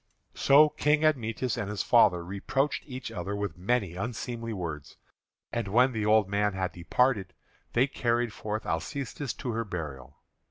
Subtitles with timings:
[0.33, 4.97] So King Admetus and his father reproached each other with many unseemly words.
[5.51, 7.35] And when the old man had departed,
[7.73, 10.17] they carried forth Alcestis to her burial.